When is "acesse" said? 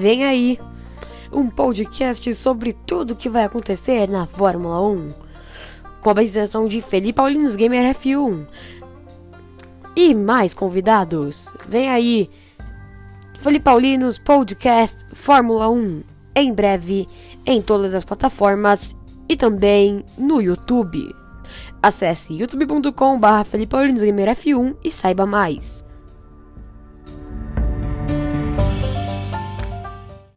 21.82-22.32